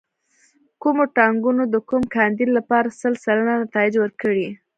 کومو 0.81 1.03
ټاکنو 1.17 1.63
د 1.73 1.75
کوم 1.89 2.03
کاندید 2.15 2.49
لپاره 2.57 2.95
سل 2.99 3.13
سلنه 3.25 3.53
نتایج 3.63 3.93
ورکړي. 3.99 4.47